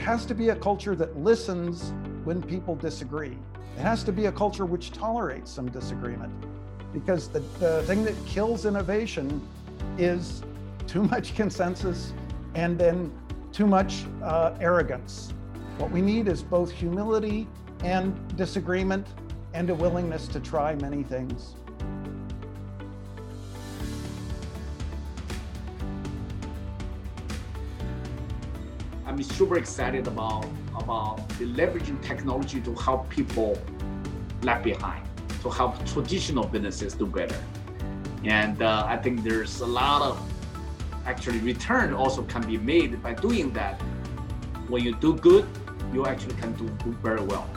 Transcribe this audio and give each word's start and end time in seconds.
has 0.00 0.24
to 0.26 0.34
be 0.34 0.48
a 0.50 0.56
culture 0.56 0.94
that 0.96 1.16
listens 1.18 1.92
when 2.24 2.42
people 2.42 2.74
disagree. 2.74 3.36
It 3.76 3.80
has 3.80 4.04
to 4.04 4.12
be 4.12 4.26
a 4.26 4.32
culture 4.32 4.64
which 4.64 4.92
tolerates 4.92 5.50
some 5.50 5.70
disagreement 5.70 6.32
because 6.92 7.28
the, 7.28 7.40
the 7.58 7.82
thing 7.82 8.04
that 8.04 8.14
kills 8.24 8.66
innovation 8.66 9.46
is 9.98 10.42
too 10.86 11.02
much 11.02 11.34
consensus 11.36 12.12
and 12.54 12.78
then 12.78 13.12
too 13.52 13.66
much 13.66 14.04
uh, 14.22 14.56
arrogance. 14.60 15.32
What 15.78 15.90
we 15.90 16.00
need 16.00 16.28
is 16.28 16.42
both 16.42 16.70
humility 16.70 17.48
and 17.82 18.36
disagreement 18.36 19.06
and 19.52 19.70
a 19.70 19.74
willingness 19.74 20.28
to 20.28 20.40
try 20.40 20.74
many 20.76 21.02
things. 21.02 21.56
I'm 29.14 29.22
super 29.22 29.58
excited 29.58 30.08
about 30.08 30.44
about 30.76 31.28
leveraging 31.38 32.02
technology 32.02 32.60
to 32.62 32.74
help 32.74 33.08
people 33.08 33.56
left 34.42 34.64
behind, 34.64 35.06
to 35.42 35.50
help 35.50 35.72
traditional 35.86 36.48
businesses 36.48 36.94
do 36.94 37.06
better. 37.06 37.40
And 38.24 38.60
uh, 38.60 38.82
I 38.88 38.96
think 38.96 39.22
there's 39.22 39.60
a 39.60 39.66
lot 39.66 40.02
of 40.02 40.20
actually 41.06 41.38
return 41.38 41.94
also 41.94 42.24
can 42.24 42.44
be 42.44 42.58
made 42.58 43.00
by 43.04 43.14
doing 43.14 43.52
that. 43.52 43.80
When 44.66 44.82
you 44.82 44.96
do 44.96 45.14
good, 45.14 45.46
you 45.92 46.06
actually 46.06 46.34
can 46.34 46.52
do 46.54 46.66
very 47.00 47.22
well. 47.22 47.48